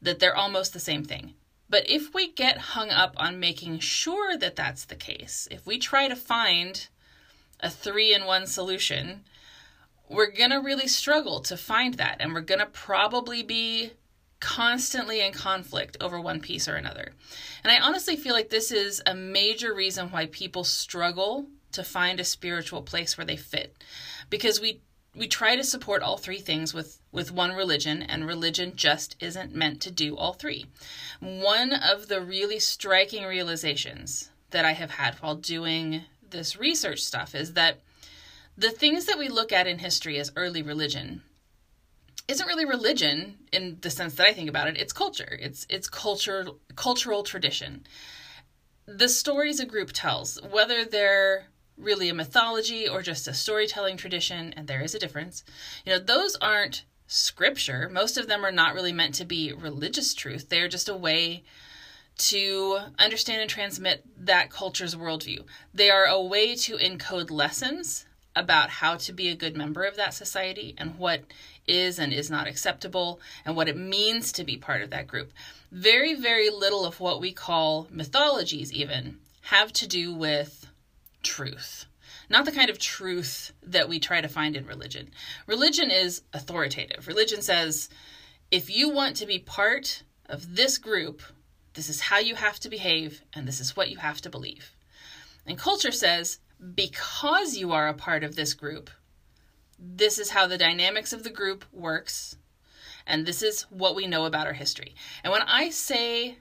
that 0.00 0.20
they're 0.20 0.36
almost 0.36 0.74
the 0.74 0.78
same 0.78 1.04
thing. 1.04 1.34
But 1.70 1.88
if 1.88 2.12
we 2.12 2.32
get 2.32 2.58
hung 2.58 2.90
up 2.90 3.14
on 3.16 3.38
making 3.38 3.78
sure 3.78 4.36
that 4.36 4.56
that's 4.56 4.84
the 4.84 4.96
case, 4.96 5.46
if 5.52 5.64
we 5.66 5.78
try 5.78 6.08
to 6.08 6.16
find 6.16 6.88
a 7.60 7.70
three 7.70 8.12
in 8.12 8.24
one 8.24 8.48
solution, 8.48 9.24
we're 10.08 10.32
going 10.32 10.50
to 10.50 10.56
really 10.56 10.88
struggle 10.88 11.40
to 11.42 11.56
find 11.56 11.94
that. 11.94 12.16
And 12.18 12.34
we're 12.34 12.40
going 12.40 12.58
to 12.58 12.66
probably 12.66 13.44
be 13.44 13.92
constantly 14.40 15.24
in 15.24 15.32
conflict 15.32 15.96
over 16.00 16.20
one 16.20 16.40
piece 16.40 16.66
or 16.66 16.74
another. 16.74 17.12
And 17.62 17.70
I 17.70 17.78
honestly 17.78 18.16
feel 18.16 18.34
like 18.34 18.50
this 18.50 18.72
is 18.72 19.00
a 19.06 19.14
major 19.14 19.72
reason 19.72 20.10
why 20.10 20.26
people 20.26 20.64
struggle 20.64 21.46
to 21.72 21.84
find 21.84 22.18
a 22.18 22.24
spiritual 22.24 22.82
place 22.82 23.16
where 23.16 23.24
they 23.24 23.36
fit. 23.36 23.76
Because 24.28 24.60
we 24.60 24.80
we 25.14 25.26
try 25.26 25.56
to 25.56 25.64
support 25.64 26.02
all 26.02 26.16
three 26.16 26.38
things 26.38 26.72
with 26.72 27.00
with 27.12 27.32
one 27.32 27.52
religion 27.52 28.02
and 28.02 28.26
religion 28.26 28.72
just 28.76 29.16
isn't 29.20 29.54
meant 29.54 29.80
to 29.82 29.90
do 29.90 30.16
all 30.16 30.32
three. 30.32 30.66
One 31.20 31.72
of 31.72 32.08
the 32.08 32.20
really 32.20 32.60
striking 32.60 33.24
realizations 33.24 34.30
that 34.50 34.64
I 34.64 34.72
have 34.72 34.92
had 34.92 35.14
while 35.16 35.34
doing 35.34 36.02
this 36.28 36.56
research 36.56 37.00
stuff 37.00 37.34
is 37.34 37.54
that 37.54 37.80
the 38.56 38.70
things 38.70 39.06
that 39.06 39.18
we 39.18 39.28
look 39.28 39.52
at 39.52 39.66
in 39.66 39.78
history 39.78 40.18
as 40.18 40.32
early 40.36 40.62
religion 40.62 41.22
isn't 42.28 42.46
really 42.46 42.64
religion 42.64 43.38
in 43.52 43.78
the 43.80 43.90
sense 43.90 44.14
that 44.14 44.26
I 44.26 44.32
think 44.32 44.48
about 44.48 44.68
it. 44.68 44.76
It's 44.76 44.92
culture. 44.92 45.38
It's 45.40 45.66
it's 45.68 45.88
culture 45.88 46.46
cultural 46.76 47.24
tradition. 47.24 47.84
The 48.86 49.08
stories 49.08 49.60
a 49.60 49.66
group 49.66 49.90
tells, 49.92 50.40
whether 50.42 50.84
they're 50.84 51.46
really 51.80 52.08
a 52.08 52.14
mythology 52.14 52.88
or 52.88 53.02
just 53.02 53.28
a 53.28 53.34
storytelling 53.34 53.96
tradition, 53.96 54.52
and 54.56 54.66
there 54.66 54.82
is 54.82 54.94
a 54.94 54.98
difference. 54.98 55.44
You 55.84 55.92
know, 55.92 55.98
those 55.98 56.36
aren't 56.36 56.84
scripture. 57.06 57.88
Most 57.88 58.16
of 58.16 58.28
them 58.28 58.44
are 58.44 58.52
not 58.52 58.74
really 58.74 58.92
meant 58.92 59.14
to 59.16 59.24
be 59.24 59.52
religious 59.52 60.14
truth. 60.14 60.48
They're 60.48 60.68
just 60.68 60.88
a 60.88 60.94
way 60.94 61.42
to 62.18 62.78
understand 62.98 63.40
and 63.40 63.50
transmit 63.50 64.04
that 64.16 64.50
culture's 64.50 64.94
worldview. 64.94 65.44
They 65.72 65.90
are 65.90 66.04
a 66.04 66.20
way 66.20 66.54
to 66.54 66.76
encode 66.76 67.30
lessons 67.30 68.06
about 68.36 68.70
how 68.70 68.96
to 68.96 69.12
be 69.12 69.28
a 69.28 69.34
good 69.34 69.56
member 69.56 69.84
of 69.84 69.96
that 69.96 70.14
society 70.14 70.74
and 70.78 70.98
what 70.98 71.22
is 71.66 71.98
and 71.98 72.12
is 72.12 72.30
not 72.30 72.46
acceptable 72.46 73.20
and 73.44 73.56
what 73.56 73.68
it 73.68 73.76
means 73.76 74.32
to 74.32 74.44
be 74.44 74.56
part 74.56 74.82
of 74.82 74.90
that 74.90 75.06
group. 75.06 75.32
Very, 75.72 76.14
very 76.14 76.50
little 76.50 76.84
of 76.84 77.00
what 77.00 77.20
we 77.20 77.32
call 77.32 77.88
mythologies, 77.90 78.72
even, 78.72 79.18
have 79.42 79.72
to 79.72 79.88
do 79.88 80.14
with 80.14 80.59
truth. 81.22 81.86
Not 82.28 82.44
the 82.44 82.52
kind 82.52 82.70
of 82.70 82.78
truth 82.78 83.52
that 83.62 83.88
we 83.88 83.98
try 83.98 84.20
to 84.20 84.28
find 84.28 84.56
in 84.56 84.66
religion. 84.66 85.10
Religion 85.46 85.90
is 85.90 86.22
authoritative. 86.32 87.08
Religion 87.08 87.42
says 87.42 87.88
if 88.50 88.70
you 88.70 88.90
want 88.90 89.16
to 89.16 89.26
be 89.26 89.38
part 89.38 90.02
of 90.26 90.56
this 90.56 90.78
group, 90.78 91.22
this 91.74 91.88
is 91.88 92.00
how 92.00 92.18
you 92.18 92.34
have 92.34 92.58
to 92.60 92.68
behave 92.68 93.22
and 93.32 93.46
this 93.46 93.60
is 93.60 93.76
what 93.76 93.90
you 93.90 93.98
have 93.98 94.20
to 94.22 94.30
believe. 94.30 94.76
And 95.46 95.58
culture 95.58 95.92
says 95.92 96.38
because 96.74 97.56
you 97.56 97.72
are 97.72 97.88
a 97.88 97.94
part 97.94 98.22
of 98.22 98.36
this 98.36 98.54
group, 98.54 98.90
this 99.78 100.18
is 100.18 100.30
how 100.30 100.46
the 100.46 100.58
dynamics 100.58 101.12
of 101.12 101.22
the 101.24 101.30
group 101.30 101.64
works 101.72 102.36
and 103.06 103.26
this 103.26 103.42
is 103.42 103.62
what 103.70 103.96
we 103.96 104.06
know 104.06 104.24
about 104.24 104.46
our 104.46 104.52
history. 104.52 104.94
And 105.24 105.32
when 105.32 105.42
I 105.42 105.70
say 105.70 106.38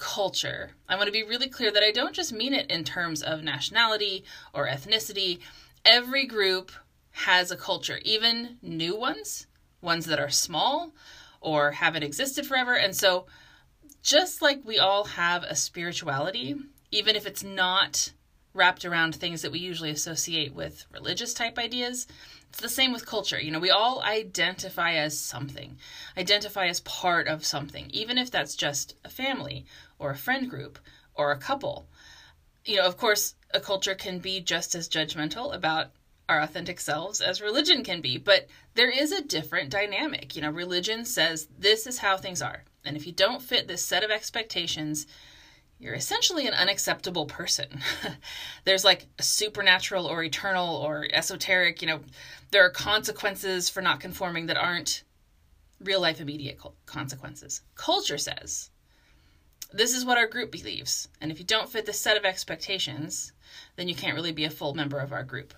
culture. 0.00 0.70
I 0.88 0.96
want 0.96 1.06
to 1.06 1.12
be 1.12 1.22
really 1.22 1.48
clear 1.48 1.70
that 1.70 1.84
I 1.84 1.92
don't 1.92 2.14
just 2.14 2.32
mean 2.32 2.52
it 2.52 2.68
in 2.68 2.82
terms 2.82 3.22
of 3.22 3.44
nationality 3.44 4.24
or 4.52 4.66
ethnicity. 4.66 5.38
Every 5.84 6.26
group 6.26 6.72
has 7.12 7.50
a 7.50 7.56
culture, 7.56 8.00
even 8.02 8.56
new 8.62 8.96
ones, 8.96 9.46
ones 9.80 10.06
that 10.06 10.18
are 10.18 10.30
small 10.30 10.92
or 11.40 11.72
haven't 11.72 12.02
existed 12.02 12.46
forever. 12.46 12.74
And 12.74 12.96
so, 12.96 13.26
just 14.02 14.40
like 14.40 14.62
we 14.64 14.78
all 14.78 15.04
have 15.04 15.44
a 15.44 15.54
spirituality, 15.54 16.56
even 16.90 17.14
if 17.14 17.26
it's 17.26 17.44
not 17.44 18.12
wrapped 18.54 18.84
around 18.84 19.14
things 19.14 19.42
that 19.42 19.52
we 19.52 19.58
usually 19.58 19.90
associate 19.90 20.54
with 20.54 20.86
religious 20.90 21.34
type 21.34 21.58
ideas, 21.58 22.06
it's 22.48 22.60
the 22.60 22.68
same 22.68 22.92
with 22.92 23.06
culture. 23.06 23.40
You 23.40 23.52
know, 23.52 23.60
we 23.60 23.70
all 23.70 24.02
identify 24.02 24.94
as 24.94 25.18
something, 25.18 25.78
identify 26.16 26.66
as 26.66 26.80
part 26.80 27.28
of 27.28 27.44
something, 27.44 27.88
even 27.90 28.18
if 28.18 28.30
that's 28.30 28.56
just 28.56 28.96
a 29.04 29.08
family 29.08 29.66
or 30.00 30.10
a 30.10 30.16
friend 30.16 30.50
group 30.50 30.80
or 31.14 31.30
a 31.30 31.38
couple. 31.38 31.86
You 32.64 32.78
know, 32.78 32.86
of 32.86 32.96
course, 32.96 33.34
a 33.52 33.60
culture 33.60 33.94
can 33.94 34.18
be 34.18 34.40
just 34.40 34.74
as 34.74 34.88
judgmental 34.88 35.54
about 35.54 35.92
our 36.28 36.40
authentic 36.40 36.80
selves 36.80 37.20
as 37.20 37.40
religion 37.40 37.84
can 37.84 38.00
be, 38.00 38.16
but 38.16 38.46
there 38.74 38.90
is 38.90 39.12
a 39.12 39.22
different 39.22 39.70
dynamic. 39.70 40.34
You 40.34 40.42
know, 40.42 40.50
religion 40.50 41.04
says 41.04 41.48
this 41.58 41.86
is 41.86 41.98
how 41.98 42.16
things 42.16 42.40
are. 42.40 42.64
And 42.84 42.96
if 42.96 43.06
you 43.06 43.12
don't 43.12 43.42
fit 43.42 43.68
this 43.68 43.84
set 43.84 44.04
of 44.04 44.10
expectations, 44.10 45.06
you're 45.78 45.94
essentially 45.94 46.46
an 46.46 46.54
unacceptable 46.54 47.26
person. 47.26 47.80
There's 48.64 48.84
like 48.84 49.06
a 49.18 49.22
supernatural 49.22 50.06
or 50.06 50.22
eternal 50.22 50.76
or 50.76 51.08
esoteric, 51.12 51.82
you 51.82 51.88
know, 51.88 52.00
there 52.50 52.64
are 52.64 52.70
consequences 52.70 53.68
for 53.68 53.80
not 53.80 54.00
conforming 54.00 54.46
that 54.46 54.56
aren't 54.56 55.04
real 55.80 56.00
life 56.00 56.20
immediate 56.20 56.58
consequences. 56.86 57.62
Culture 57.74 58.18
says 58.18 58.70
this 59.72 59.94
is 59.94 60.04
what 60.04 60.18
our 60.18 60.26
group 60.26 60.50
believes, 60.50 61.08
and 61.20 61.30
if 61.30 61.38
you 61.38 61.44
don't 61.44 61.68
fit 61.68 61.86
this 61.86 62.00
set 62.00 62.16
of 62.16 62.24
expectations, 62.24 63.32
then 63.76 63.88
you 63.88 63.94
can't 63.94 64.14
really 64.14 64.32
be 64.32 64.44
a 64.44 64.50
full 64.50 64.74
member 64.74 64.98
of 64.98 65.12
our 65.12 65.22
group. 65.22 65.54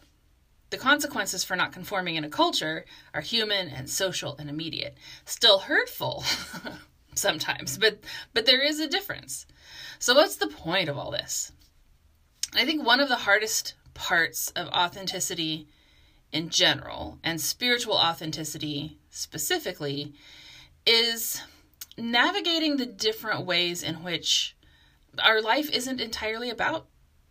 The 0.70 0.78
consequences 0.78 1.44
for 1.44 1.54
not 1.54 1.72
conforming 1.72 2.16
in 2.16 2.24
a 2.24 2.30
culture 2.30 2.86
are 3.12 3.20
human 3.20 3.68
and 3.68 3.90
social 3.90 4.36
and 4.38 4.48
immediate. 4.48 4.96
Still 5.26 5.58
hurtful 5.58 6.24
sometimes, 7.14 7.76
but 7.76 8.00
but 8.32 8.46
there 8.46 8.62
is 8.62 8.80
a 8.80 8.88
difference. 8.88 9.46
So 9.98 10.14
what's 10.14 10.36
the 10.36 10.46
point 10.46 10.88
of 10.88 10.96
all 10.96 11.10
this? 11.10 11.52
I 12.54 12.64
think 12.64 12.84
one 12.84 13.00
of 13.00 13.08
the 13.08 13.16
hardest 13.16 13.74
parts 13.94 14.50
of 14.56 14.68
authenticity 14.68 15.68
in 16.32 16.48
general 16.48 17.18
and 17.22 17.40
spiritual 17.40 17.94
authenticity 17.94 18.98
specifically 19.10 20.14
is 20.86 21.42
navigating 21.96 22.76
the 22.76 22.86
different 22.86 23.44
ways 23.44 23.82
in 23.82 24.02
which 24.02 24.56
our 25.22 25.40
life 25.40 25.70
isn't 25.70 26.00
entirely 26.00 26.50
about 26.50 26.86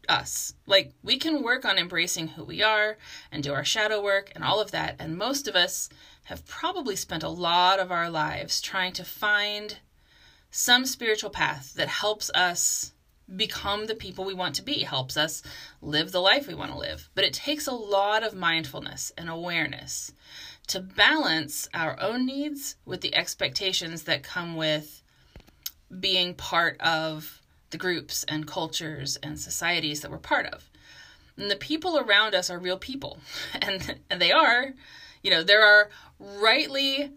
us. 0.07 0.53
Like, 0.65 0.93
we 1.03 1.17
can 1.17 1.43
work 1.43 1.65
on 1.65 1.77
embracing 1.77 2.29
who 2.29 2.43
we 2.43 2.61
are 2.61 2.97
and 3.31 3.43
do 3.43 3.53
our 3.53 3.65
shadow 3.65 4.01
work 4.01 4.31
and 4.35 4.43
all 4.43 4.59
of 4.59 4.71
that. 4.71 4.95
And 4.99 5.17
most 5.17 5.47
of 5.47 5.55
us 5.55 5.89
have 6.25 6.45
probably 6.45 6.95
spent 6.95 7.23
a 7.23 7.29
lot 7.29 7.79
of 7.79 7.91
our 7.91 8.09
lives 8.09 8.61
trying 8.61 8.93
to 8.93 9.03
find 9.03 9.79
some 10.49 10.85
spiritual 10.85 11.29
path 11.29 11.73
that 11.75 11.87
helps 11.87 12.29
us 12.31 12.93
become 13.33 13.85
the 13.85 13.95
people 13.95 14.25
we 14.25 14.33
want 14.33 14.55
to 14.55 14.63
be, 14.63 14.79
helps 14.79 15.15
us 15.15 15.41
live 15.81 16.11
the 16.11 16.19
life 16.19 16.47
we 16.47 16.53
want 16.53 16.71
to 16.71 16.77
live. 16.77 17.09
But 17.15 17.23
it 17.23 17.33
takes 17.33 17.67
a 17.67 17.71
lot 17.71 18.23
of 18.23 18.33
mindfulness 18.33 19.11
and 19.17 19.29
awareness 19.29 20.11
to 20.67 20.79
balance 20.79 21.67
our 21.73 21.99
own 21.99 22.25
needs 22.25 22.75
with 22.85 23.01
the 23.01 23.13
expectations 23.15 24.03
that 24.03 24.23
come 24.23 24.55
with 24.55 25.01
being 25.99 26.33
part 26.33 26.79
of 26.79 27.41
the 27.71 27.77
groups 27.77 28.23
and 28.25 28.47
cultures 28.47 29.17
and 29.23 29.39
societies 29.39 30.01
that 30.01 30.11
we're 30.11 30.17
part 30.17 30.45
of. 30.47 30.69
And 31.37 31.49
the 31.49 31.55
people 31.55 31.97
around 31.97 32.35
us 32.35 32.49
are 32.49 32.59
real 32.59 32.77
people. 32.77 33.19
And, 33.61 33.99
and 34.09 34.21
they 34.21 34.31
are, 34.31 34.73
you 35.23 35.31
know, 35.31 35.43
there 35.43 35.65
are 35.65 35.89
rightly 36.19 37.11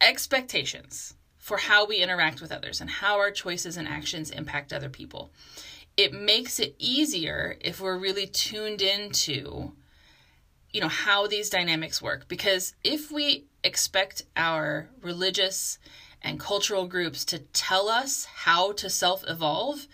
expectations 0.00 1.14
for 1.38 1.56
how 1.56 1.86
we 1.86 1.96
interact 1.96 2.40
with 2.40 2.52
others 2.52 2.80
and 2.80 2.90
how 2.90 3.16
our 3.16 3.30
choices 3.30 3.76
and 3.76 3.88
actions 3.88 4.30
impact 4.30 4.72
other 4.72 4.88
people. 4.88 5.30
It 5.96 6.12
makes 6.12 6.60
it 6.60 6.74
easier 6.78 7.56
if 7.60 7.80
we're 7.80 7.98
really 7.98 8.26
tuned 8.26 8.82
into 8.82 9.72
you 10.72 10.80
know 10.80 10.88
how 10.88 11.26
these 11.26 11.50
dynamics 11.50 12.02
work. 12.02 12.28
Because 12.28 12.74
if 12.84 13.10
we 13.10 13.44
expect 13.64 14.22
our 14.36 14.88
religious 15.02 15.78
and 16.22 16.38
cultural 16.38 16.86
groups 16.86 17.24
to 17.26 17.38
tell 17.38 17.88
us 17.88 18.24
how 18.24 18.72
to 18.72 18.90
self-evolve 18.90 19.86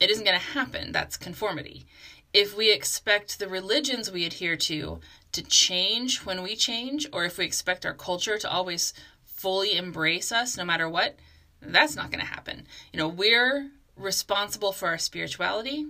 it 0.00 0.10
isn't 0.10 0.24
going 0.24 0.38
to 0.38 0.44
happen. 0.44 0.92
That's 0.92 1.16
conformity. 1.16 1.86
If 2.32 2.56
we 2.56 2.72
expect 2.72 3.38
the 3.38 3.48
religions 3.48 4.10
we 4.10 4.26
adhere 4.26 4.56
to 4.56 5.00
to 5.32 5.42
change 5.42 6.24
when 6.24 6.42
we 6.42 6.56
change 6.56 7.06
or 7.12 7.24
if 7.24 7.38
we 7.38 7.44
expect 7.44 7.84
our 7.84 7.94
culture 7.94 8.38
to 8.38 8.50
always 8.50 8.92
fully 9.24 9.76
embrace 9.76 10.30
us 10.30 10.56
no 10.56 10.64
matter 10.64 10.88
what, 10.88 11.16
that's 11.60 11.96
not 11.96 12.10
going 12.10 12.20
to 12.20 12.30
happen. 12.30 12.66
You 12.92 12.98
know, 12.98 13.08
we're 13.08 13.70
responsible 13.96 14.72
for 14.72 14.88
our 14.88 14.98
spirituality, 14.98 15.86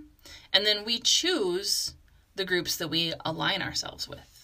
and 0.53 0.65
then 0.65 0.85
we 0.85 0.99
choose 0.99 1.93
the 2.35 2.45
groups 2.45 2.77
that 2.77 2.89
we 2.89 3.13
align 3.23 3.61
ourselves 3.61 4.07
with. 4.07 4.35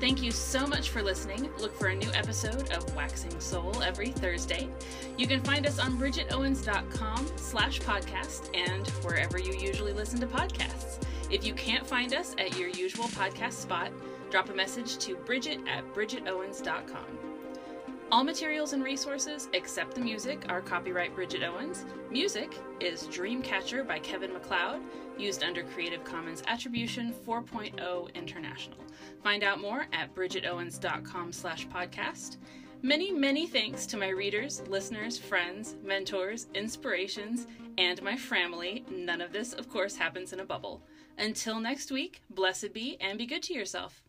Thank 0.00 0.22
you 0.22 0.30
so 0.30 0.64
much 0.64 0.90
for 0.90 1.02
listening. 1.02 1.50
Look 1.58 1.76
for 1.76 1.88
a 1.88 1.94
new 1.94 2.10
episode 2.12 2.70
of 2.70 2.94
Waxing 2.94 3.40
Soul 3.40 3.82
every 3.82 4.10
Thursday. 4.10 4.68
You 5.16 5.26
can 5.26 5.42
find 5.42 5.66
us 5.66 5.80
on 5.80 5.98
bridgetowens.com 5.98 7.32
slash 7.34 7.80
podcast 7.80 8.56
and 8.56 8.86
wherever 9.04 9.40
you 9.40 9.54
usually 9.54 9.92
listen 9.92 10.20
to 10.20 10.26
podcasts. 10.26 11.02
If 11.30 11.44
you 11.44 11.52
can't 11.52 11.84
find 11.84 12.14
us 12.14 12.36
at 12.38 12.56
your 12.56 12.68
usual 12.68 13.06
podcast 13.06 13.54
spot, 13.54 13.90
drop 14.30 14.48
a 14.50 14.54
message 14.54 14.98
to 14.98 15.16
bridget 15.16 15.58
at 15.68 15.84
bridgetowens.com. 15.94 17.27
All 18.10 18.24
materials 18.24 18.72
and 18.72 18.82
resources 18.82 19.50
except 19.52 19.94
the 19.94 20.00
music 20.00 20.46
are 20.48 20.62
copyright 20.62 21.14
Bridget 21.14 21.42
Owens. 21.42 21.84
Music 22.10 22.56
is 22.80 23.02
Dreamcatcher 23.08 23.86
by 23.86 23.98
Kevin 23.98 24.32
MacLeod, 24.32 24.80
used 25.18 25.42
under 25.42 25.62
Creative 25.62 26.02
Commons 26.04 26.42
Attribution 26.46 27.12
4.0 27.26 28.14
International. 28.14 28.78
Find 29.22 29.44
out 29.44 29.60
more 29.60 29.88
at 29.92 30.14
bridgetowens.com 30.14 31.32
slash 31.32 31.68
podcast. 31.68 32.38
Many, 32.80 33.12
many 33.12 33.46
thanks 33.46 33.84
to 33.86 33.98
my 33.98 34.08
readers, 34.08 34.62
listeners, 34.68 35.18
friends, 35.18 35.76
mentors, 35.84 36.46
inspirations, 36.54 37.46
and 37.76 38.02
my 38.02 38.16
family. 38.16 38.86
None 38.90 39.20
of 39.20 39.32
this, 39.32 39.52
of 39.52 39.68
course, 39.68 39.96
happens 39.96 40.32
in 40.32 40.40
a 40.40 40.46
bubble. 40.46 40.82
Until 41.18 41.60
next 41.60 41.90
week, 41.90 42.22
blessed 42.30 42.72
be 42.72 42.96
and 43.02 43.18
be 43.18 43.26
good 43.26 43.42
to 43.42 43.52
yourself. 43.52 44.02